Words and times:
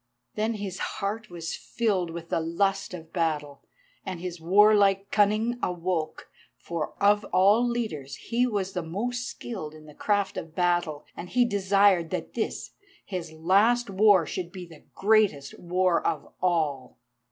Then 0.33 0.55
his 0.55 0.79
heart 0.97 1.29
was 1.29 1.53
filled 1.55 2.09
with 2.09 2.29
the 2.29 2.39
lust 2.39 2.91
of 2.95 3.13
battle, 3.13 3.61
and 4.03 4.19
his 4.19 4.41
warlike 4.41 5.11
cunning 5.11 5.59
awoke. 5.61 6.27
For 6.57 6.93
of 6.99 7.23
all 7.25 7.69
leaders 7.69 8.15
he 8.15 8.47
was 8.47 8.73
the 8.73 8.81
most 8.81 9.27
skilled 9.27 9.75
in 9.75 9.85
the 9.85 9.93
craft 9.93 10.37
of 10.37 10.55
battle, 10.55 11.05
and 11.15 11.29
he 11.29 11.45
desired 11.45 12.09
that 12.09 12.33
this, 12.33 12.71
his 13.05 13.31
last 13.31 13.91
war, 13.91 14.25
should 14.25 14.51
be 14.51 14.65
the 14.65 14.85
greatest 14.95 15.59
war 15.59 16.01
of 16.03 16.33
all. 16.41 16.97